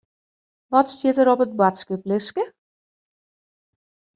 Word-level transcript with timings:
Wat 0.73 0.89
stiet 0.93 1.17
der 1.17 1.31
op 1.33 1.43
it 1.45 1.55
boadskiplistke? 1.59 2.43